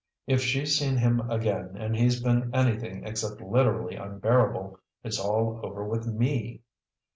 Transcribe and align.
If 0.25 0.41
she's 0.41 0.79
seen 0.79 0.97
him 0.97 1.19
again, 1.29 1.77
and 1.77 1.95
he's 1.95 2.23
been 2.23 2.49
anything 2.55 3.03
except 3.05 3.39
literally 3.39 3.97
unbearable, 3.97 4.79
it's 5.03 5.19
all 5.19 5.59
over 5.61 5.85
with 5.85 6.07
ME. 6.07 6.63